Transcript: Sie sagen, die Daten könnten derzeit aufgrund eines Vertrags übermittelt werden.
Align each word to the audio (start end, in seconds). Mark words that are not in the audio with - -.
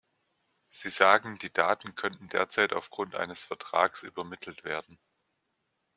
Sie 0.71 0.89
sagen, 0.89 1.37
die 1.37 1.53
Daten 1.53 1.93
könnten 1.93 2.27
derzeit 2.27 2.73
aufgrund 2.73 3.13
eines 3.13 3.43
Vertrags 3.43 4.01
übermittelt 4.01 4.63
werden. 4.63 4.97